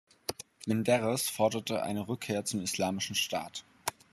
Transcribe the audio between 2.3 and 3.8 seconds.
zum islamischen Staat.